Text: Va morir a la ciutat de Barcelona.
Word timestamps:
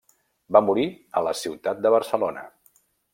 Va 0.55 0.61
morir 0.69 0.85
a 1.21 1.23
la 1.27 1.33
ciutat 1.41 1.83
de 1.87 1.91
Barcelona. 1.97 2.47